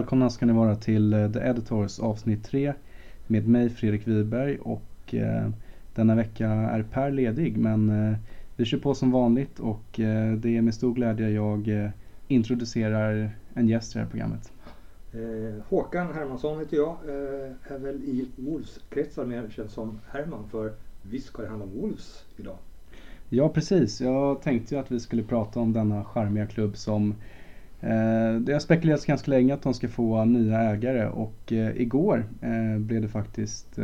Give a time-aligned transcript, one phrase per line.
[0.00, 2.74] Välkomna ska ni vara till eh, The Editors avsnitt 3
[3.26, 5.48] med mig Fredrik Wiberg och eh,
[5.94, 8.16] denna vecka är Per ledig men eh,
[8.56, 11.90] vi kör på som vanligt och eh, det är med stor glädje jag eh,
[12.28, 14.52] introducerar en gäst i det här programmet.
[15.12, 16.96] Eh, Håkan Hermansson heter jag.
[17.68, 20.72] Är väl i Wolves-kretsar mer känd som Herman för
[21.02, 22.56] visst ska det handla om Wolves idag.
[23.28, 27.14] Ja precis, jag tänkte ju att vi skulle prata om denna charmiga klubb som
[27.82, 32.26] Eh, det har spekulerats ganska länge att de ska få nya ägare och eh, igår
[32.40, 33.78] eh, blev det faktiskt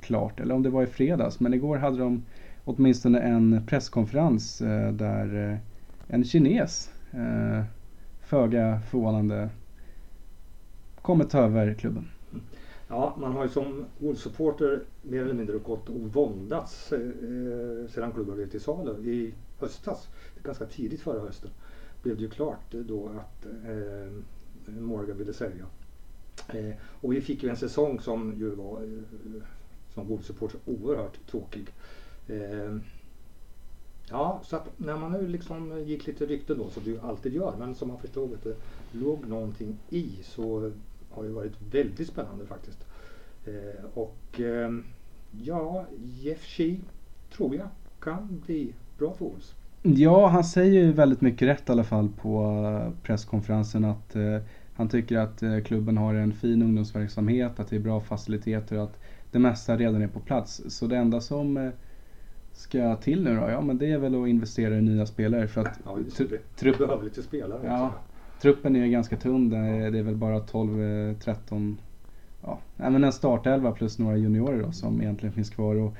[0.00, 2.24] klart, eller om det var i fredags, men igår hade de
[2.64, 4.58] åtminstone en presskonferens
[4.92, 5.58] där
[6.08, 6.90] en kines,
[8.20, 9.48] föga förvånande,
[11.02, 12.08] kommer ta över klubben.
[12.88, 16.88] Ja, man har ju som Wolves-supporter mer eller mindre gått och våndats
[17.88, 20.08] sedan klubben blev till salu i höstas.
[20.42, 21.50] Ganska tidigt förra hösten
[22.04, 24.12] blev det ju klart då att eh,
[24.66, 25.66] Morgan ville sälja.
[26.48, 29.42] Eh, och vi fick ju en säsong som ju var eh,
[29.94, 31.66] som Wolves-supporter oerhört tråkig.
[32.28, 32.76] Eh,
[34.08, 37.56] ja, så att när man nu liksom gick lite rykten då, som du alltid gör,
[37.58, 38.56] men som man förstod att det
[38.92, 40.72] låg någonting i så
[41.10, 42.78] har det varit väldigt spännande faktiskt.
[43.46, 44.70] Eh, och eh,
[45.42, 46.80] ja, Jeff Shee
[47.32, 47.68] tror jag
[48.00, 49.54] kan bli bra för Wolves.
[49.86, 52.44] Ja, han säger ju väldigt mycket rätt i alla fall på
[52.86, 54.36] eh, presskonferensen att eh,
[54.74, 58.84] han tycker att eh, klubben har en fin ungdomsverksamhet, att det är bra faciliteter och
[58.84, 58.98] att
[59.30, 60.62] det mesta redan är på plats.
[60.68, 61.70] Så det enda som eh,
[62.52, 65.60] ska till nu då, ja men det är väl att investera i nya spelare för
[65.60, 65.98] att Ja,
[66.56, 67.90] trupp- behöver lite spelare Ja.
[68.40, 69.50] truppen är ju ganska tunn.
[69.50, 71.78] Det är, det är väl bara 12, eh, 13,
[72.42, 75.74] ja, men en startelva plus några juniorer då som egentligen finns kvar.
[75.74, 75.94] Och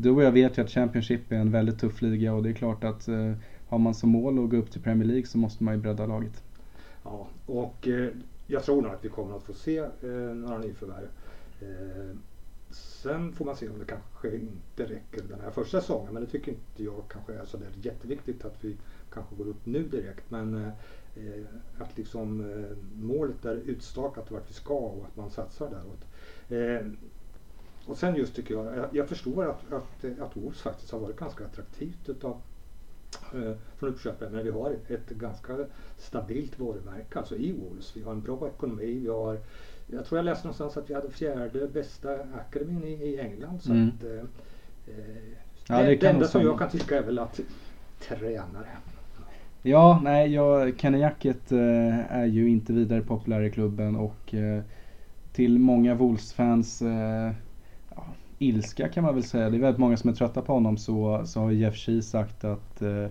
[0.00, 2.54] du och jag vet ju att Championship är en väldigt tuff liga och det är
[2.54, 3.32] klart att eh,
[3.68, 6.06] har man som mål att gå upp till Premier League så måste man ju bredda
[6.06, 6.42] laget.
[7.04, 8.08] Ja, och eh,
[8.46, 11.08] jag tror nog att vi kommer att få se eh, några nyförvärv.
[11.60, 12.16] Eh,
[12.70, 16.12] sen får man se om det kanske inte räcker den här första säsongen.
[16.12, 18.76] Men det tycker inte jag kanske är så där jätteviktigt att vi
[19.12, 20.30] kanske går upp nu direkt.
[20.30, 20.72] Men eh,
[21.78, 26.04] att liksom eh, målet är utstakat vart vi ska och att man satsar däråt.
[26.48, 26.86] Eh,
[27.88, 31.16] och sen just tycker jag, jag, jag förstår att, att, att Wolves faktiskt har varit
[31.18, 32.36] ganska attraktivt utav
[33.34, 34.30] eh, från uppköpare.
[34.30, 35.56] Men vi har ett ganska
[35.98, 37.96] stabilt varumärke alltså i Wolves.
[37.96, 38.98] Vi har en bra ekonomi.
[39.02, 39.38] Vi har,
[39.86, 43.62] jag tror jag läste någonstans att vi hade fjärde bästa akademin i, i England.
[43.62, 43.88] Så Mm.
[43.88, 44.18] att, eh,
[44.98, 45.22] eh,
[45.68, 47.40] Ja, det, det det, enda som jag kan tycka är väl att
[48.00, 48.68] tränare.
[49.62, 54.62] Ja, nej, jag, Kenny Jacket eh, är ju inte vidare populär i klubben och eh,
[55.32, 57.30] till många Wolves-fans eh,
[58.38, 59.50] ilska kan man väl säga.
[59.50, 62.44] Det är väldigt många som är trötta på honom så, så har Jeff Shee sagt
[62.44, 63.06] att eh,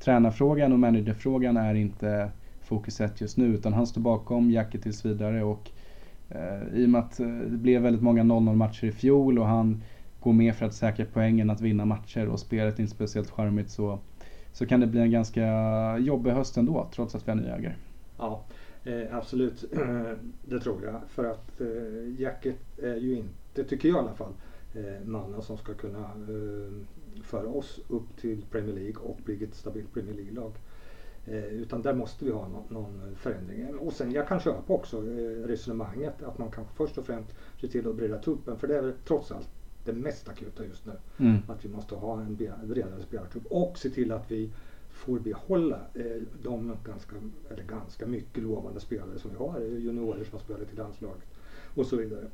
[0.00, 2.30] tränarfrågan och managerfrågan är inte
[2.60, 5.70] fokus ett just nu utan han står bakom Jacket tills vidare och
[6.28, 9.46] eh, i och med att eh, det blev väldigt många 0-0 matcher i fjol och
[9.46, 9.82] han
[10.20, 13.70] går med för att säkra poängen att vinna matcher och spelet är inte speciellt charmigt
[13.70, 13.98] så
[14.52, 17.74] så kan det bli en ganska jobbig höst ändå trots att vi har nya ägare.
[18.18, 18.44] Ja,
[18.84, 19.64] eh, absolut.
[20.44, 21.00] det tror jag.
[21.08, 24.47] För att eh, Jacket är ju inte, tycker jag i alla fall, eh,
[25.04, 26.72] mannen som ska kunna eh,
[27.22, 30.52] föra oss upp till Premier League och bli ett stabilt Premier League-lag.
[31.26, 33.78] Eh, utan där måste vi ha någon, någon förändring.
[33.78, 37.68] Och sen jag kan köpa också eh, resonemanget att man kanske först och främst ser
[37.68, 38.58] till att bredda truppen.
[38.58, 39.48] För det är trots allt
[39.84, 40.92] det mest akuta just nu.
[41.18, 41.36] Mm.
[41.48, 44.50] Att vi måste ha en bre- bredare spelartrupp och se till att vi
[44.90, 47.16] får behålla eh, de ganska,
[47.50, 49.60] eller ganska mycket lovande spelare som vi har.
[49.60, 51.24] eh, Juniorer som har spelat i landslaget
[51.74, 52.26] och så vidare.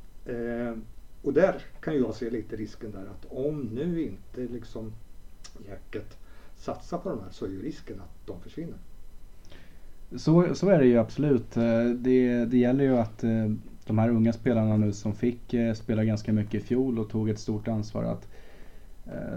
[1.25, 4.93] Och där kan jag se lite risken där att om nu inte liksom
[5.69, 6.17] Jacket
[6.55, 8.77] satsar på de här så är ju risken att de försvinner.
[10.15, 11.57] Så, så är det ju absolut.
[11.57, 13.51] Eh, det, det gäller ju att eh,
[13.85, 17.29] de här unga spelarna nu som fick eh, spela ganska mycket i fjol och tog
[17.29, 18.27] ett stort ansvar att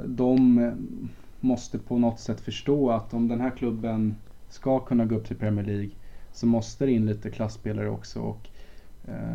[0.06, 0.72] de
[1.40, 4.16] måste på något sätt förstå att om den här klubben
[4.48, 5.90] ska kunna gå upp till Premier League
[6.32, 8.20] så måste det in lite klassspelare också.
[8.20, 8.48] Och,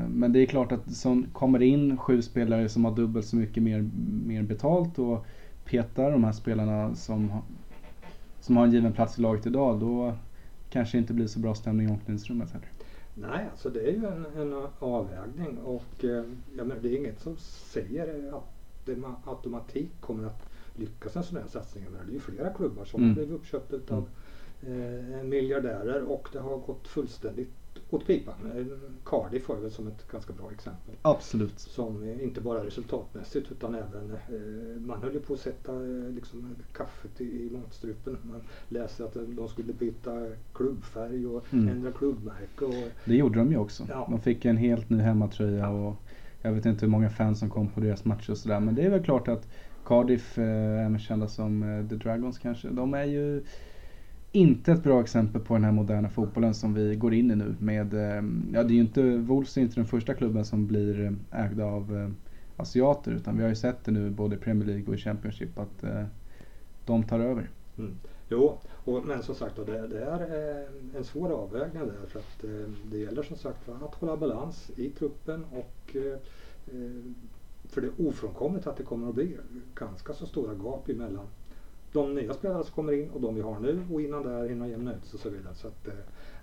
[0.09, 3.35] men det är klart att som kommer det in sju spelare som har dubbelt så
[3.35, 3.89] mycket mer,
[4.25, 5.25] mer betalt och
[5.65, 7.31] petar de här spelarna som,
[8.39, 10.13] som har en given plats i laget idag då
[10.69, 12.67] kanske inte blir så bra stämning i omklädningsrummet heller.
[13.15, 16.23] Nej, alltså det är ju en, en avvägning och eh,
[16.57, 18.43] jag menar, det är inget som säger att
[18.85, 21.83] det med automatik kommer att lyckas en sån här satsning.
[21.83, 23.09] Menar, det är ju flera klubbar som Mm.
[23.09, 24.07] har blivit uppköpta av
[24.61, 27.53] eh, miljardärer och det har gått fullständigt
[27.95, 28.34] åt pipan.
[28.56, 28.66] Eh,
[29.06, 30.95] Cardiff var väl som ett ganska bra exempel.
[31.01, 31.60] Absolut.
[31.60, 36.10] Som eh, inte bara resultatmässigt utan även, eh, man höll ju på att sätta eh,
[36.16, 38.18] liksom, kaffet i, i matstrupen.
[38.24, 40.12] Man läser att de skulle byta
[40.54, 41.68] klubbfärg och Mm.
[41.68, 42.66] ändra klubbmärke.
[42.66, 43.84] Och, Det gjorde de ju också.
[43.90, 44.07] Ja.
[44.10, 45.69] De fick en helt ny hemmatröja Ja.
[45.69, 45.95] och
[46.42, 48.60] jag vet inte hur många fans som kom på deras matcher och sådär.
[48.60, 49.48] Men det är väl klart att
[49.86, 53.44] Cardiff, eh, även kända som eh, The Dragons kanske, de är ju
[54.35, 57.56] inte ett bra exempel på den här moderna fotbollen som vi går in i nu
[57.59, 61.01] med, ehm, ja det är ju inte, Wolves är inte den första klubben som blir
[61.06, 62.09] eh, ägda av eh,
[62.62, 65.59] asiater utan vi har ju sett det nu både i Premier League och i Championship
[65.59, 66.03] att eh,
[66.85, 67.50] de tar över.
[67.77, 67.95] Mm.
[68.30, 72.45] Jo, och, men som sagt det, det är eh, en svår avvägning där för att
[72.91, 75.95] det gäller som sagt att hålla balans i truppen och
[77.63, 79.38] för det är ofrånkomligt att det kommer att bli
[79.75, 81.27] ganska så stora gap emellan
[81.94, 84.68] de nya spelare som kommer in och de vi har nu och innan där hinna
[84.68, 85.56] jämna ut sig och så vidare.
[85.56, 85.94] Så att, eh,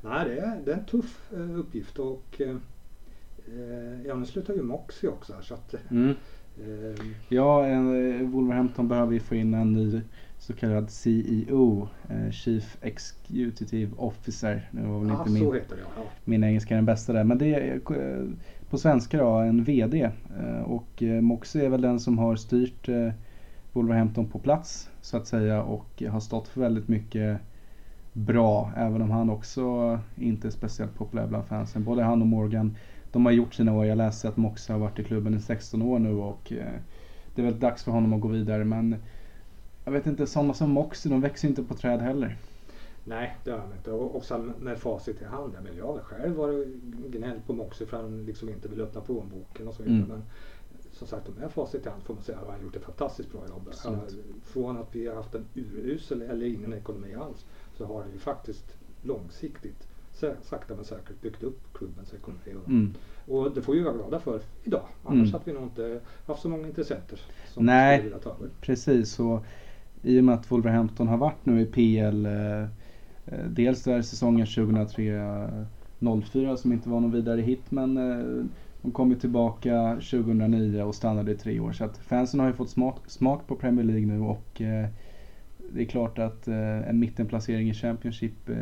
[0.00, 2.56] nej, det är, det är en tuff eh, uppgift och eh,
[4.06, 6.14] ja, nu slutar ju Moxie också här så att Mm.
[7.28, 7.60] Ja,
[8.22, 10.00] Wolverhampton behöver ju få in en ny
[10.38, 11.88] så kallad CEO,
[12.30, 14.68] Chief Executive Officer.
[14.70, 16.02] Det var väl ah, inte så min, heter det ja.
[16.24, 17.24] min engelska den bästa där.
[17.24, 17.80] Men det är
[18.70, 20.10] på svenska då, en VD.
[20.64, 22.88] Och Moxie är väl den som har styrt
[23.72, 27.40] Wolverhampton på plats så att säga och har stått för väldigt mycket
[28.12, 28.72] bra.
[28.76, 31.84] Även om han också inte är speciellt populär bland fansen.
[31.84, 32.76] Både han och Morgan,
[33.12, 33.86] de har gjort sina år.
[33.86, 36.80] Jag läste att Moxie har varit i klubben i 16 år nu och eh,
[37.34, 38.64] det är väl dags för honom att gå vidare.
[38.64, 38.96] Men
[39.84, 42.36] jag vet inte, sådana som Moxie, de växer inte på träd heller.
[43.04, 43.92] Nej, det har han inte.
[43.92, 45.52] Och också med facit i hand.
[45.62, 46.68] Men jag har själv varit
[47.10, 49.98] gnällt på Moxie för att han liksom inte vill öppna plånboken och så vidare.
[49.98, 50.08] Mm.
[50.08, 50.22] Men
[51.00, 53.32] som sagt, med facit i hand får man säga att han har gjort ett fantastiskt
[53.32, 53.62] bra jobb.
[53.68, 53.98] Absolut.
[53.98, 54.08] Han-
[54.44, 57.44] Från att vi har haft en urusel eller ingen ekonomi alls
[57.76, 59.86] så har han ju faktiskt långsiktigt
[60.42, 62.40] sakta men säkert byggt upp klubbens ekonomi.
[62.66, 62.94] Mm.
[63.28, 64.82] och det får vi vara glada för idag.
[65.04, 65.32] Annars Mm.
[65.32, 67.98] hade vi nog inte haft så många intressenter som Nej.
[67.98, 68.48] skulle vilja ta över.
[68.60, 69.44] Precis, och
[70.02, 72.62] i och med att Wolverhampton har varit nu i PL, eh,
[73.26, 78.44] eh, dels där säsongen 2003-04 som inte var någon vidare hit, men eh,
[78.82, 81.72] de kom ju tillbaka 2009 och stannade i tre år.
[81.72, 84.86] Så att fansen har ju fått smak, smak på Premier League nu och eh,
[85.72, 88.56] det är klart att eh, en mittenplacering i Championship, eh,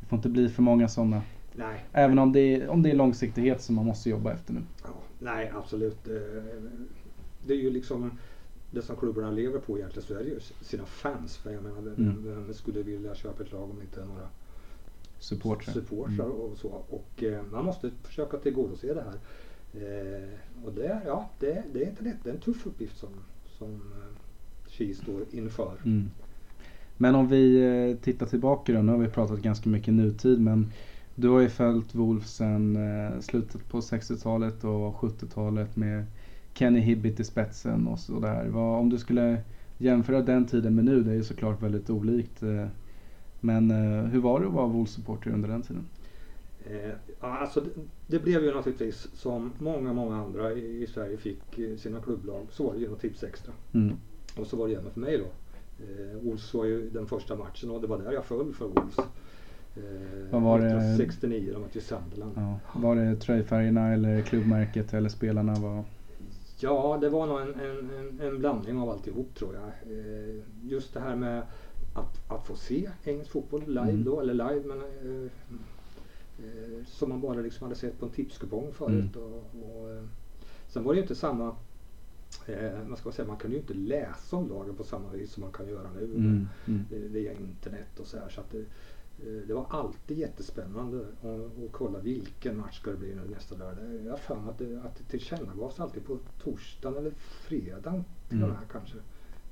[0.00, 1.22] det får inte bli för många sådana.
[1.54, 4.60] Nej, Även om det, är, om det är långsiktighet som man måste jobba efter nu.
[4.82, 4.88] Ja,
[5.18, 6.08] nej, absolut.
[6.08, 6.14] Eh,
[7.46, 8.10] Det är ju liksom
[8.70, 11.36] det som klubbarna lever på egentligen så är det ju sina fans.
[11.36, 12.24] För jag menar, Mm.
[12.24, 14.28] vem skulle vilja köpa ett lag om inte några
[15.18, 15.72] Supportrar.
[15.74, 16.36] supportrar Mm.
[16.36, 16.68] och så.
[16.90, 19.14] Och eh, man måste försöka tillgodose det här.
[19.82, 22.16] Eh, och det, ja, det, det är inte lätt.
[22.24, 23.08] Det är en tuff uppgift som,
[23.58, 23.68] som
[24.78, 25.72] eh, står inför.
[25.84, 26.10] Mm.
[26.96, 30.72] Men om vi eh, tittar tillbaka då, nu har vi pratat ganska mycket nutid men
[31.14, 36.04] du har ju följt Wolf sedan eh, slutet på 60-talet och 70-talet med
[36.54, 38.48] Kenny Hibbit i spetsen och sådär.
[38.48, 39.38] Vad- Om du skulle
[39.78, 42.42] jämföra den tiden med nu, det är ju såklart väldigt olikt.
[42.42, 42.66] eh,
[43.40, 45.84] Men eh, hur var det att vara Wolf-supporter under den tiden?
[46.70, 46.90] Eh,
[47.20, 47.70] ja, alltså det,
[48.06, 52.46] det blev ju naturligtvis som många, många andra i, i Sverige fick eh, sina klubblag.
[52.50, 53.52] Så var det genom Tips Extra.
[53.74, 53.96] Mm.
[54.38, 55.24] Och så var det även för mig då.
[55.84, 58.98] Eh, Wolves var ju den första matchen och det var där jag föll för Wolves.
[58.98, 60.66] Eh, Vad var det?
[60.66, 62.32] 1969, de mötte ju Sunderland.
[62.36, 62.58] Ja.
[62.74, 62.80] Ja.
[62.80, 65.54] Var det tröjfärgerna eller klubbmärket eller spelarna?
[65.54, 65.84] Var...
[67.00, 69.98] det var nog en, en, en, en blandning av alltihop tror jag.
[69.98, 71.42] Eh, just det här med
[71.94, 74.04] att, att få se engelsk fotboll live Mm.
[74.04, 75.30] då, eller live men eh,
[76.86, 79.16] som man bara liksom hade sett på en tipskupong förut.
[79.16, 79.28] Mm.
[79.32, 80.02] Och, och, eh,
[80.68, 81.56] sen var det ju inte samma
[82.46, 85.40] Eh, man ska säga, man kunde ju inte läsa om lagen på samma vis som
[85.42, 86.04] man kan göra nu.
[86.04, 86.48] Mm.
[86.66, 86.84] Mm.
[86.92, 88.28] eh, via internet och så här.
[88.28, 93.14] Så att det, eh, det var alltid jättespännande att, kolla vilken match ska det bli
[93.14, 93.84] nu nästa lördag.
[94.04, 98.38] Jag har för mig att det, att det tillkännagavs alltid på torsdagen eller fredagen till
[98.38, 98.50] Mm.
[98.50, 98.96] och med kanske.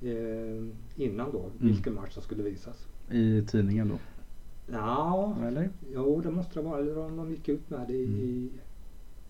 [0.01, 0.63] Eh,
[0.95, 1.51] innan då, Mm.
[1.73, 2.87] vilken match som skulle visas.
[3.11, 3.97] I tidningen då?
[4.71, 5.69] Ja, Eller?
[5.93, 6.79] jo det måste det vara.
[6.79, 8.49] Eller om de gick ut med det i,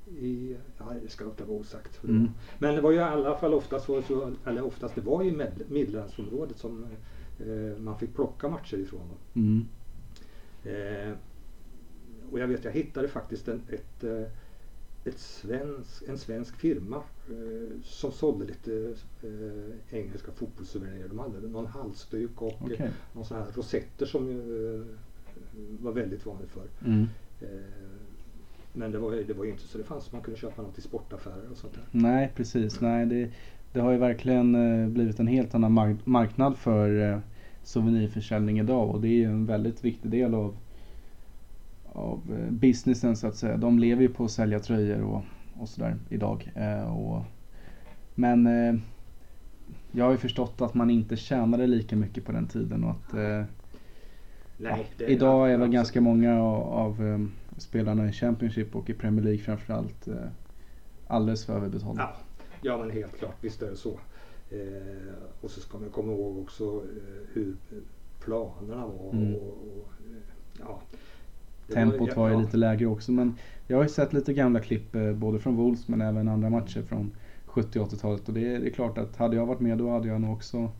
[0.08, 0.25] Mm.
[0.25, 2.04] i, ja, det ska låta vara osagt.
[2.04, 2.30] Mm.
[2.60, 5.32] Men det var ju i alla fall oftast, så, så, eller oftast, det var ju
[5.32, 6.86] med, Midlandsområdet som
[7.39, 9.10] eh, man fick plocka matcher ifrån.
[9.34, 9.65] Mm.
[10.63, 11.13] Eh,
[12.32, 14.27] och jag vet, jag hittade faktiskt en, ett, eh,
[15.06, 16.96] ett svensk, en svensk firma
[17.30, 21.08] eh, som sålde lite eh, engelska fotbollssouvenirer.
[21.08, 24.86] De hade någon halsduk och eh, någon sån här rosetter som eh,
[25.80, 26.68] var väldigt vanligt förr.
[26.86, 27.08] Mm.
[27.42, 27.48] Eh,
[28.74, 31.51] men det var, det var inte så det fanns man kunde köpa något i sportaffärer
[31.51, 31.84] och sånt där.
[31.92, 32.82] Nej, precis.
[32.82, 33.30] Nej, det,
[33.74, 37.20] det har ju verkligen eh, blivit en helt annan mark- marknad för eh,
[37.63, 40.56] souvenirförsäljning idag och det är ju en väldigt viktig del av
[41.86, 43.58] av eh, businessen så att säga.
[43.58, 45.24] De lever ju på att sälja tröjor och,
[45.54, 46.51] och sådär idag.
[46.56, 47.24] Eh, och,
[48.15, 48.75] men eh,
[49.92, 53.13] jag har ju förstått att man inte tjänade lika mycket på den tiden och att
[53.13, 53.44] eh,
[54.58, 57.20] Nej, det idag är väl ganska många av, av eh,
[57.58, 60.16] spelarna i Championship och i Premier League framförallt eh,
[61.08, 62.02] alldeles för överbetalda.
[62.02, 62.16] Ja,
[62.62, 63.36] ja, men helt klart.
[63.42, 64.00] Visst är det så.
[64.50, 67.56] Eh, och så ska man komma ihåg också eh, hur
[68.20, 69.12] planerna var.
[69.12, 69.36] Mm.
[69.36, 70.18] Och, och, eh,
[70.60, 70.82] ja,
[71.74, 73.36] Tempot var ju ja, lite lägre också men
[73.68, 77.12] jag har ju sett lite gamla klipp både från Wolves men även andra matcher från
[77.46, 79.90] 70 och 80-talet och det är, det är klart att hade jag varit med då
[79.90, 80.72] hade jag nog också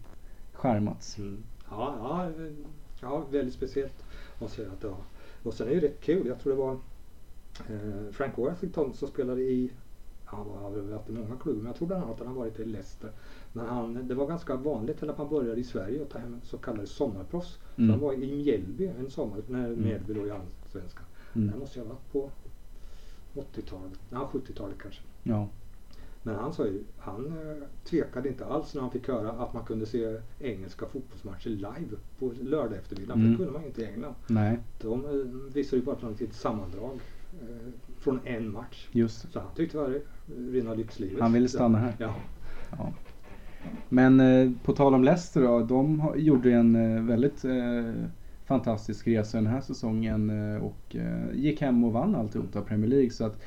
[0.54, 1.18] skärmats.
[1.18, 1.44] Mm.
[1.70, 2.32] Ja, ja,
[3.06, 4.04] ja, väldigt speciellt
[4.40, 4.98] jag säga att var.
[5.44, 6.28] Och sen är det ju rätt kul.
[6.28, 6.72] Jag tror det var
[7.70, 9.72] eh, Frank Worthington som spelade i
[10.28, 12.66] han har varit i många klubbar, men jag tror bland annat att han varit i
[12.66, 13.12] Leicester.
[13.54, 16.58] Men han, det var ganska vanligt att man började i Sverige och ta hem så
[16.58, 17.48] kallade sommarproffs.
[17.76, 17.90] Så Mm.
[17.92, 19.82] han var i Mjällby en sommar när Mm.
[19.84, 21.06] Mjällby låg i Allsvenskan.
[21.36, 21.52] Mm.
[21.52, 22.30] Det måste jag ha varit på
[23.34, 25.02] 80-talet, nej 70-talet kanske.
[25.24, 25.48] Ja.
[26.26, 29.66] Men han sa ju, han eh, tvekade inte alls när han fick höra att man
[29.66, 33.14] kunde se engelska fotbollsmatcher live på lördag eftermiddag.
[33.14, 33.32] Mm.
[33.32, 34.16] det kunde man ju inte i England.
[34.28, 37.00] Nej, De eh, visade ju bara från ett sammandrag
[37.42, 38.88] eh, från en match.
[38.92, 40.02] just Så han tyckte det var
[40.52, 41.22] rena lyxlivet.
[41.22, 41.96] Han ville stanna här.
[41.98, 42.16] Ja.
[42.78, 42.94] Ja.
[43.90, 47.94] Men eh, på tal om Leicester då, de gjorde en eh, väldigt eh,
[48.46, 50.30] fantastisk resa den här säsongen
[50.62, 50.96] och
[51.34, 53.10] gick hem och vann alltihop av Premier League.
[53.10, 53.42] Så att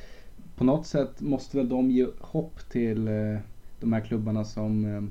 [0.59, 3.37] på något sätt måste väl de ge hopp till eh,
[3.79, 5.03] de här klubbarna som eh,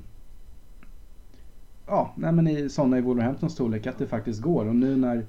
[1.87, 4.65] Ja, nej men i sådana i Wolverhamptons storlek att det faktiskt går.
[4.65, 5.25] Och nu när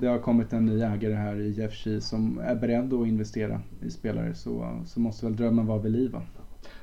[0.00, 3.60] det har kommit en ny ägare här i Jeff Shee som är beredd att investera
[3.80, 6.16] i spelare så, så måste väl drömmen vara vid liv?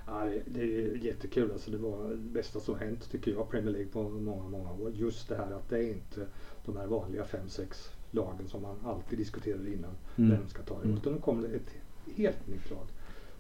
[0.08, 1.52] Ja, det, är jättekul.
[1.52, 4.92] Alltså, det var det bästa som hänt tycker jag Premier League på många, många år.
[4.94, 6.26] Just det här att det är inte
[6.66, 9.92] de här vanliga 5-6 lagen som man alltid diskuterade innan.
[10.16, 10.32] Mm.
[10.32, 10.90] Vem ska ta det?
[10.90, 11.70] Utan nu kom det ett
[12.16, 12.88] helt nytt lag.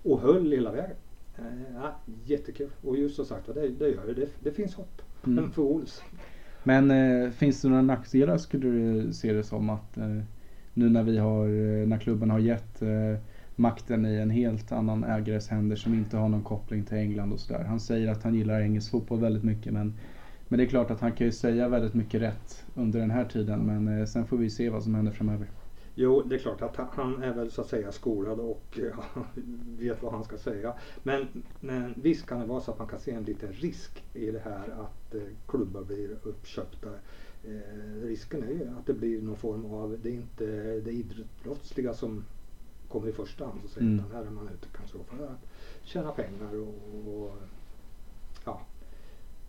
[0.04, 0.96] Och höll hela vägen.
[1.38, 1.96] Eh, ja,
[2.26, 2.70] jättekul.
[2.82, 4.28] Och just som sagt det, det gör det.
[4.44, 4.52] det.
[4.52, 5.02] Finns hopp.
[5.26, 5.36] Mm.
[5.36, 6.02] Men för Wolves.
[6.64, 10.22] Men eh, finns det några nackdelar skulle du se det som att eh,
[10.74, 13.18] nu när vi har, eh, när klubben har gett eh,
[13.56, 17.40] makten i en helt annan ägares händer som inte har någon koppling till England och
[17.40, 17.64] sådär.
[17.64, 19.94] Han säger att han gillar engelsk fotboll väldigt mycket men,
[20.48, 23.26] men det är klart att han kan ju säga väldigt mycket rätt under den här
[23.26, 25.48] tiden men eh, sen får vi se vad som händer framöver.
[26.02, 29.00] Jo, det är klart att han- är väl så att säga skolad och eh,
[29.80, 30.74] vet vad han ska säga.
[31.04, 34.32] Men, men visst kan det vara så att man kan se en liten risk i
[34.32, 36.90] det här att eh, klubbar blir uppköpta.
[37.44, 40.46] Eh, risken är ju att det blir någon form av, det är inte
[40.80, 42.24] det idrottsliga som
[42.90, 43.60] kommer i första hand.
[43.62, 44.00] Så att säga, Mm.
[44.00, 45.46] Utan här är man ute kanske för att
[45.84, 47.36] tjäna pengar och, och
[48.46, 48.62] ja.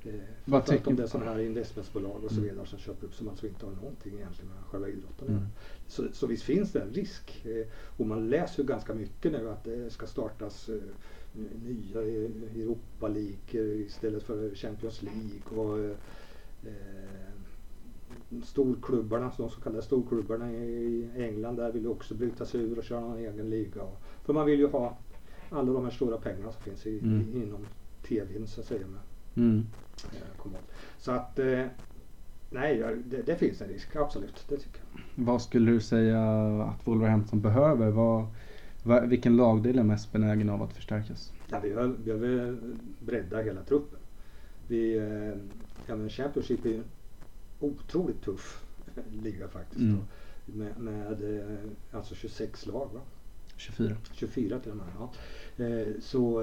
[0.05, 0.13] Eh,
[0.45, 2.49] Vad framförallt om det är sådana här investmentbolag och så Mm.
[2.51, 5.43] vidare som köper upp som alltså inte har någonting egentligen med själva idrotten Mm.
[5.87, 7.47] Så, så visst finns det en risk.
[7.47, 7.67] Eh,
[7.97, 10.75] och man läser ju ganska mycket nu att det ska startas eh,
[11.65, 15.63] nya Europa League istället för Champions League.
[15.65, 15.97] Och, eh,
[18.45, 22.85] storklubbarna, de så kallade storklubbarna i England där vill ju också bryta sig ur och
[22.85, 23.83] köra en egen liga.
[24.25, 24.97] För man vill ju ha
[25.51, 27.43] alla de här stora pengarna som finns i, Mm.
[27.43, 27.67] inom
[28.09, 28.87] tvn så att säga.
[28.87, 29.01] Med,
[29.35, 29.67] Mm.
[30.13, 30.51] eh.
[30.99, 31.65] Så att eh,
[32.51, 34.45] nej, det, det finns en risk, absolut.
[34.49, 35.25] Det tycker jag.
[35.25, 36.23] Vad skulle du säga
[36.63, 37.91] att Wolverhampton behöver?
[37.91, 38.27] Vad,
[38.83, 41.33] vad, vilken lagdel är mest benägen av att förstärkas?
[41.51, 42.57] Ja, vi behöver,
[43.01, 43.99] bredda hela truppen.
[44.69, 45.39] Vi, eh,
[45.87, 46.85] ja, men Championship är en
[47.61, 48.65] otroligt tuff
[49.23, 49.81] liga faktiskt.
[49.81, 49.99] Mm.
[50.47, 51.19] Med med
[51.91, 53.01] alltså 26 lag, va?
[53.57, 53.97] 24.
[54.13, 54.87] 24 till och med.
[54.99, 55.13] Ja.
[55.65, 56.43] Eh, så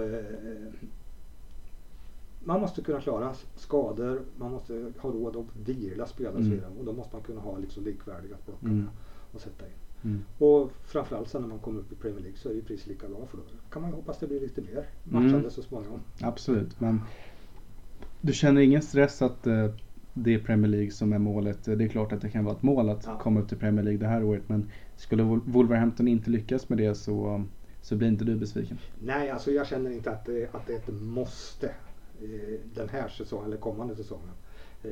[2.48, 6.62] man måste kunna klara skador, man måste ha råd att vila spelare Mm.
[6.80, 8.89] Och då måste man kunna ha liksom likvärdiga att plocka Mm.
[9.34, 9.72] och sätta in.
[10.04, 10.24] Mm.
[10.38, 12.88] Och framförallt sen när man kommer upp i Premier League så är det ju precis
[12.88, 15.50] lika bra för då kan man ju hoppas det blir lite mer matchande Mm.
[15.51, 16.00] så småningom.
[16.22, 17.01] Absolut, men
[18.22, 19.70] du känner ingen stress att eh,
[20.13, 21.63] det är Premier League som är målet?
[21.66, 23.18] Det är klart att det kan vara ett mål att Ja.
[23.20, 26.77] komma upp till Premier League det här året men skulle Wol- Wolverhampton inte lyckas med
[26.77, 27.44] det så,
[27.82, 28.77] så blir inte du besviken?
[29.04, 31.72] Nej, alltså jag känner inte att det, att det är ett måste
[32.74, 34.34] den här säsongen eller kommande säsongen.
[34.84, 34.92] Eh,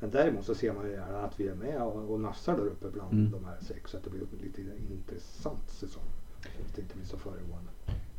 [0.00, 2.66] men däremot så ser man ju gärna att vi är med och, och nafsar där
[2.66, 3.30] uppe bland Mm.
[3.32, 4.60] de här sex så att det blir en lite
[4.92, 6.02] intressant säsong.
[6.78, 7.70] Inte blir så föregående.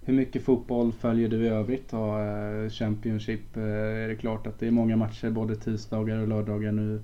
[0.04, 2.18] Hur mycket fotboll följer du i övrigt då?
[2.20, 6.72] Eh, Championship eh, är det klart att det är många matcher både tisdagar och lördagar
[6.72, 7.02] nu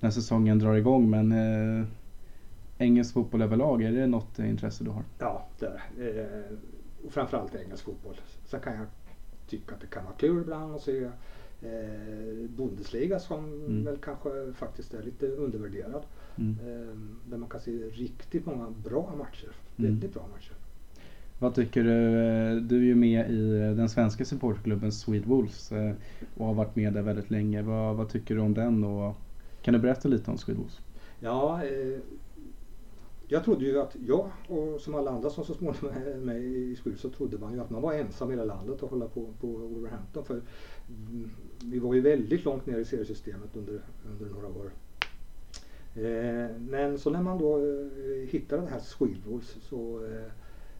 [0.00, 1.86] när säsongen drar igång men eh,
[2.78, 5.02] engelsk fotboll överlag, är det något intresse du har?
[5.18, 6.22] Ja, det är det.
[6.22, 8.20] eh, framförallt engelsk fotboll.
[8.46, 8.86] Sen kan jag
[9.50, 11.04] tycka att det kan vara kul ibland att se
[11.62, 13.84] eh, Bundesliga som Mm.
[13.84, 16.02] väl kanske faktiskt är lite undervärderad.
[16.38, 16.56] Mm.
[16.66, 16.96] Eh,
[17.30, 19.48] där man kan se riktigt många bra matcher.
[19.76, 19.90] Mm.
[19.90, 20.52] Väldigt bra matcher.
[21.38, 21.90] Vad tycker du?
[22.18, 25.92] eh, Du är ju med i eh, den svenska supportklubben Swede Wolves eh,
[26.36, 27.62] och har varit med där väldigt länge.
[27.62, 29.14] Vad, vad tycker du om den och
[29.62, 30.80] kan du berätta lite om Swede Wolves?
[31.20, 31.98] Ja, eh,
[33.32, 36.76] jag trodde ju att jag och som alla andra som så småningom är med i
[36.76, 39.34] Skruv så trodde man ju att man var ensam i hela landet att hålla på
[39.40, 40.24] på Wolverhampton.
[40.24, 40.40] För
[40.88, 41.30] mm,
[41.64, 44.70] vi var ju väldigt långt ner i seriesystemet under, under några år.
[45.94, 50.24] Eh, men så när man då eh, hittade det här Swedwolves så eh,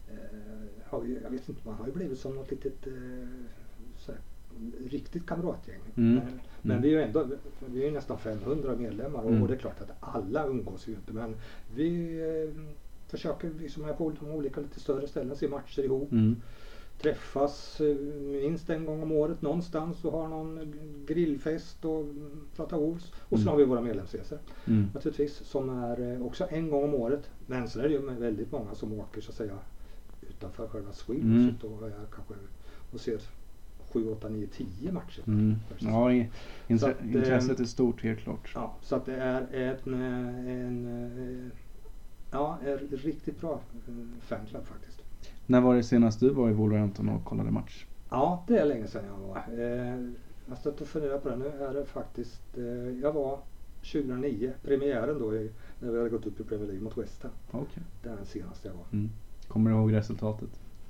[0.07, 4.13] eh, har vi, jag vet inte, man har ju blivit som något litet eh,
[4.89, 5.81] riktigt kamratgäng.
[5.95, 6.15] Mm.
[6.15, 6.81] Men, men Mm.
[6.81, 7.27] vi är ju ändå,
[7.65, 9.41] vi är nästan 500 medlemmar och, Mm.
[9.41, 11.35] och det är klart att alla umgås ju inte men
[11.75, 12.61] vi eh,
[13.07, 16.11] försöker liksom här på de olika lite större ställen se matcher ihop.
[16.11, 16.35] Mm.
[17.01, 17.95] Träffas eh,
[18.41, 20.73] minst en gång om året någonstans och har någon
[21.07, 23.11] grillfest och mm, pratar Wolves.
[23.13, 23.47] Och sen Mm.
[23.47, 24.87] har vi våra medlemsresor Mm.
[24.93, 27.29] naturligtvis som är eh, också en gång om året.
[27.47, 29.57] Men sen är det ju väldigt många som åker så att säga
[30.29, 31.55] utanför själva Sweden Mm.
[31.79, 32.33] och är kanske
[32.93, 33.19] och ser
[33.93, 35.23] 7, 8, 9, 10 matcher.
[35.27, 35.55] Mm.
[35.79, 36.29] Ja, i-
[36.67, 38.51] intre- att, eh, intresset är stort helt klart.
[38.55, 40.87] Ja, så att det är en, eh, en,
[41.45, 41.51] eh,
[42.31, 43.59] ja, en riktigt bra
[44.21, 45.01] fanclub faktiskt.
[45.45, 47.85] När var det senast du var i Wolverhampton och kollade match?
[48.09, 49.63] Ja, det är länge sedan jag var.
[50.49, 51.35] Jag stått och funderat på det.
[51.35, 52.41] Nu är det faktiskt,
[53.01, 53.39] jag var
[53.81, 57.31] 2009, premiären då i, när vi hade gått upp i Premier League mot West Ham.
[57.51, 57.83] Okej.
[58.03, 58.85] Det är den senaste jag var.
[58.93, 59.09] Mm.
[59.47, 60.49] Kommer du ihåg resultatet?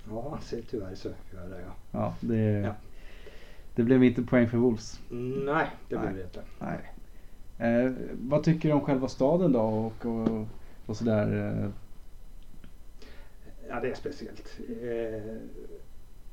[0.09, 0.39] Ja,
[0.69, 1.73] tyvärr så gör jag det ja.
[1.91, 2.73] Ja, det, Ja.
[3.75, 4.99] Det blev inte poäng för Wolves.
[5.45, 6.41] Nej, det blir det inte.
[6.59, 6.91] Nej.
[7.57, 10.47] Eh, vad tycker du om själva staden då och, och,
[10.85, 11.61] och sådär?
[11.63, 11.69] Eh,
[13.69, 14.59] Ja, det är speciellt.
[14.81, 15.37] Eh,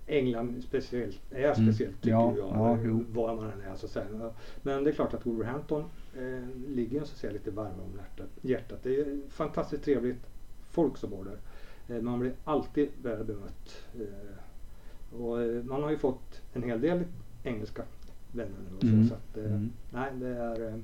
[0.06, 1.54] England speciellt, är Mm.
[1.54, 2.48] speciellt tycker Ja, jag.
[2.54, 3.04] ja, jo.
[3.12, 4.30] var man än är så att säga.
[4.62, 5.84] Men det är klart att Wolverhampton
[6.18, 8.28] eh, ligger så att säga lite varmare om hjärtat.
[8.42, 8.78] hjärtat.
[8.82, 10.26] Det är fantastiskt trevligt
[10.70, 11.96] folk som bor där.
[11.96, 13.84] Eh, man blir alltid väl bemött.
[14.00, 17.04] Eh, och eh, man har ju fått en hel del
[17.42, 17.82] engelska
[18.32, 18.86] vänner och så.
[18.86, 19.08] Mm.
[19.08, 19.70] så att, eh, Mm.
[19.92, 20.74] Nej, det är eh,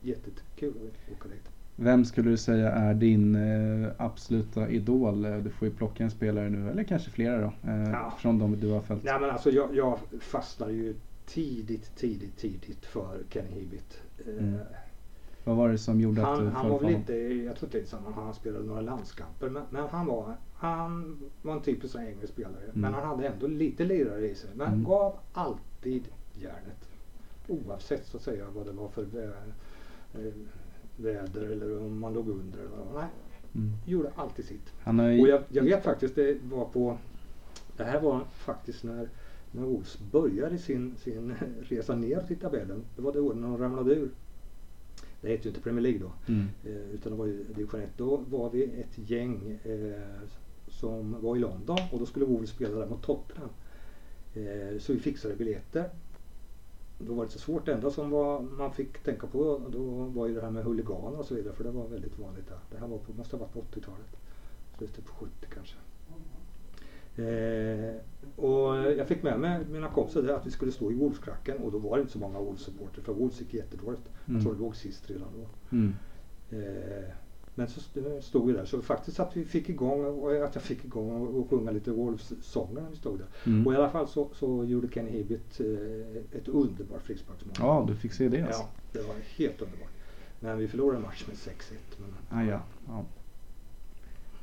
[0.00, 1.48] jättekul att åka dit.
[1.76, 5.22] Vem skulle du säga är din eh, absoluta idol?
[5.22, 7.52] Du får ju plocka en spelare nu, eller kanske flera då,
[7.92, 8.14] Ja.
[8.18, 9.04] från de du har följt.
[9.04, 10.94] Nej men alltså jag, jag fastnade ju
[11.26, 14.00] tidigt, tidigt, tidigt för Kenny Hibbit.
[14.38, 14.58] Mm.
[15.44, 17.00] Vad var det som gjorde att Han, du han var väl honom?
[17.00, 19.48] inte, jag tror inte samma, han spelade några landskamper.
[19.48, 22.64] Men, men han, var, han var en typisk engelsk spelare.
[22.64, 22.80] Mm.
[22.80, 24.50] Men han hade ändå lite lirare i sig.
[24.54, 24.84] Men Mm.
[24.84, 26.88] gav alltid järnet.
[27.48, 29.24] Oavsett så att säga vad det var för vä,
[30.14, 30.32] eh,
[30.96, 32.68] väder eller om man låg under.
[32.94, 33.06] Nej,
[33.54, 33.70] Mm.
[33.86, 34.72] gjorde alltid sitt.
[34.84, 35.28] Har Och ju...
[35.28, 36.98] jag, jag vet faktiskt, det var på
[37.76, 39.08] Det här var faktiskt när,
[39.52, 42.84] när Wolves började sin, sin resa ner till tabellen.
[42.96, 44.10] Det var det året när de ramlade ur.
[45.20, 46.32] Det hette ju inte Premier League då.
[46.32, 46.46] Mm.
[46.64, 47.90] Eh, utan det var ju division 1.
[47.96, 49.92] Då var vi ett gäng eh,
[50.82, 53.48] som var i London och då skulle Wolves spela där mot Tottenham.
[54.34, 55.90] Eh, så vi fixade biljetter.
[56.98, 57.66] Då var det så svårt.
[57.66, 61.18] Det enda som var, man fick tänka på då var ju det här med huliganer
[61.18, 61.54] och så vidare.
[61.54, 62.58] För det var väldigt vanligt där.
[62.70, 64.16] Det här var på, måste ha varit på 80-talet.
[64.78, 65.76] Slutet på 70 kanske.
[67.16, 67.94] Eh,
[68.36, 71.72] och jag fick med mig mina kompisar där att vi skulle stå i Wolfsklacken och
[71.72, 74.02] då var det inte så många Wolves-supporter för Wolves gick jättedåligt.
[74.26, 74.36] Mm.
[74.36, 75.76] Jag tror det låg sist redan då.
[75.76, 75.94] Mm.
[76.50, 77.14] Eh,
[77.54, 80.64] men så st- stod vi där så faktiskt att vi fick igång och att jag
[80.64, 83.26] fick igång och, och sjunga lite Wolves-sånger när vi stod där.
[83.46, 83.66] Mm.
[83.66, 87.54] Och i alla fall så, så gjorde Kenny Hibbit eh, ett underbart frisparksmål.
[87.58, 88.62] Ja, du fick se det alltså.
[88.62, 89.90] Ja, det var helt underbart.
[90.40, 91.50] Men vi förlorade en match med 6-1.
[91.98, 92.38] Men...
[92.38, 92.60] Ah, ja.
[92.86, 93.04] ja.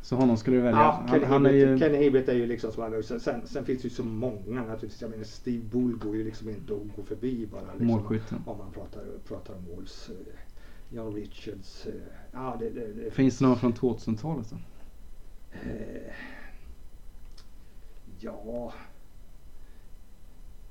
[0.01, 0.79] Så honom skulle du välja?
[0.79, 1.79] Ja, Kenny, han, han är ju...
[1.79, 4.61] Kenny Hibbit är ju liksom som han sen, sen, sen finns det ju så många
[4.65, 5.01] naturligtvis.
[5.01, 7.61] Jag menar Steve Bull går ju liksom inte att gå förbi bara.
[7.61, 8.43] Liksom, Målskytten.
[8.45, 10.09] Om man pratar, pratar om Wolves.
[10.09, 10.15] Eh,
[10.89, 11.85] John Richards.
[11.85, 11.93] Eh,
[12.31, 14.55] ja, det, det, det Finns det någon från 2000-talet då?
[15.53, 16.11] Eh,
[18.19, 18.73] ja.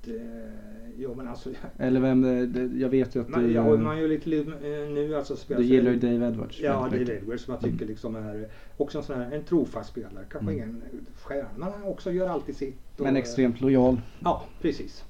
[0.05, 0.51] Det,
[0.97, 1.51] jo men alltså.
[1.77, 4.37] Eller vem det, det, jag vet ju att Man, du, ja, eh, man gör lite
[4.37, 6.61] eh, nu alltså spelar du gillar ju Dave Edwards.
[6.61, 7.23] Ja, Dave mycket.
[7.23, 7.89] Edwards som jag tycker Mm.
[7.89, 10.25] liksom är också en sån här en trofast spelare.
[10.31, 10.55] Kanske Mm.
[10.55, 10.83] ingen
[11.17, 12.77] stjärna men han också gör alltid sitt.
[12.97, 14.01] och- Men extremt lojal.
[14.21, 15.05] Ja, precis.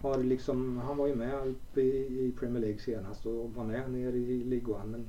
[0.00, 4.12] Har liksom, han var ju med i, i Premier League senast och var med ner
[4.12, 5.06] i League One men,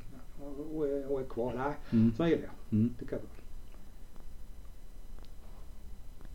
[0.75, 1.53] och, är, och är kvar.
[1.57, 2.13] Nej, Mm.
[2.13, 2.79] så gillar jag.
[2.79, 2.89] Mm.
[2.99, 3.27] Tycker jag är.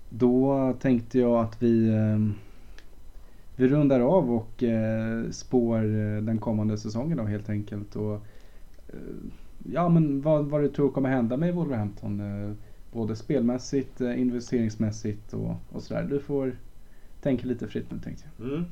[0.08, 2.18] Då tänkte jag att vi, eh,
[3.56, 7.96] vi rundar av och eh, spår eh, den kommande säsongen då helt enkelt.
[7.96, 8.14] Och,
[8.88, 8.98] eh,
[9.72, 12.22] ja men vad, vad du tror kommer hända med Wolverhampton.
[12.92, 16.06] Både spelmässigt, investeringsmässigt och, och sådär.
[16.10, 16.56] Du får,
[17.22, 18.46] tänker lite fritt nu tänkte jag.
[18.48, 18.64] Mm.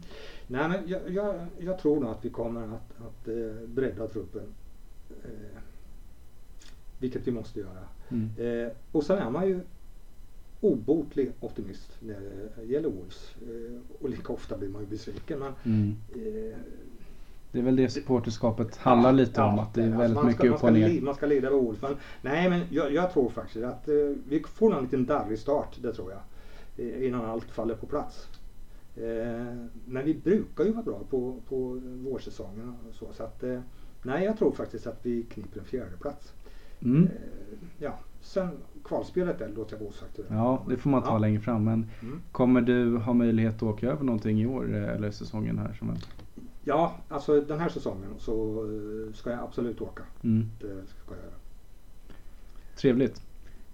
[0.46, 4.42] Nej, men jag, jag, jag, tror nog att vi kommer att, att eh, bredda truppen.
[5.24, 5.60] Eh,
[6.98, 7.84] vilket vi måste göra.
[8.08, 8.30] Mm.
[8.38, 9.60] Eh, och sen är man ju
[10.60, 12.20] obotlig optimist när
[12.56, 13.34] det gäller Wolves.
[13.42, 15.38] Eh, och lika ofta blir man ju besviken.
[15.38, 15.96] Men, mm.
[16.14, 16.58] eh,
[17.52, 19.58] det är väl det supporterskapet handlar lite om.
[19.58, 21.00] att det är alltså väldigt mycket ska, upp och ner.
[21.00, 21.82] Man ska leda med Wolves.
[21.82, 23.94] Men, nej men jag, jag, tror faktiskt att eh,
[24.28, 25.76] vi får en liten darrig start.
[25.82, 26.20] Det tror jag.
[27.04, 28.28] Innan allt faller på plats.
[29.00, 32.74] Eh, men vi brukar ju vara bra på, på vårsäsongen.
[32.88, 33.60] Och så, så att, eh,
[34.02, 36.32] nej jag tror faktiskt att vi kniper en fjärde plats.
[36.80, 37.04] Mm.
[37.04, 37.10] Eh,
[37.78, 38.48] ja, sen
[38.84, 40.20] kvalspelet där låter jag vara osagt.
[40.28, 41.18] Ja, det får man ta ja.
[41.18, 41.64] längre fram.
[41.64, 42.20] Men mm.
[42.32, 45.74] kommer du ha möjlighet att åka över någonting i år eller säsongen här?
[45.78, 45.96] Som
[46.64, 48.66] Ja, alltså den här säsongen så
[49.14, 50.02] ska jag absolut åka.
[50.22, 50.50] Mm.
[50.60, 51.34] Det ska jag göra.
[52.76, 53.22] Trevligt.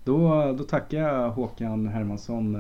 [0.05, 2.57] Då, då tackar jag Håkan Hermansson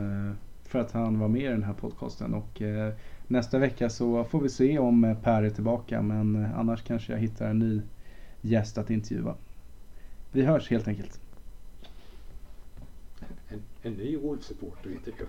[0.66, 2.34] för att han var med i den här podcasten.
[2.34, 2.94] Och eh,
[3.26, 6.02] nästa vecka så får vi se om eh, Per är tillbaka.
[6.02, 7.82] Men eh, annars kanske jag hittar en ny
[8.40, 9.34] gäst att intervjua.
[10.32, 11.20] Vi hörs helt enkelt.
[13.48, 15.26] En, en ny Wolf-supporter intervju.